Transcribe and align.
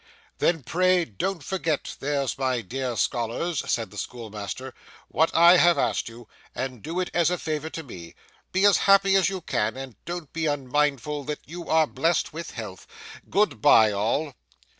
'Then 0.39 0.63
pray 0.63 1.05
don't 1.05 1.43
forget, 1.43 1.95
there's 1.99 2.35
my 2.35 2.59
dear 2.61 2.97
scholars,' 2.97 3.63
said 3.71 3.91
the 3.91 3.99
schoolmaster, 3.99 4.73
'what 5.09 5.29
I 5.35 5.57
have 5.57 5.77
asked 5.77 6.09
you, 6.09 6.27
and 6.55 6.81
do 6.81 6.99
it 6.99 7.11
as 7.13 7.29
a 7.29 7.37
favour 7.37 7.69
to 7.69 7.83
me. 7.83 8.15
Be 8.51 8.65
as 8.65 8.77
happy 8.89 9.15
as 9.15 9.29
you 9.29 9.41
can, 9.41 9.77
and 9.77 9.95
don't 10.05 10.33
be 10.33 10.47
unmindful 10.47 11.23
that 11.25 11.41
you 11.45 11.69
are 11.69 11.85
blessed 11.85 12.33
with 12.33 12.49
health. 12.49 12.87
Good 13.29 13.61
bye 13.61 13.91
all! 13.91 14.33